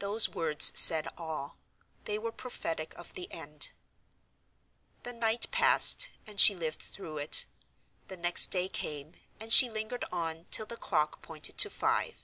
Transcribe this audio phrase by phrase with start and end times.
[0.00, 1.58] Those words said all:
[2.06, 3.70] they were prophetic of the end.
[5.04, 7.46] The night passed; and she lived through it.
[8.08, 12.16] The next day came; and she lingered on till the clock pointed to five.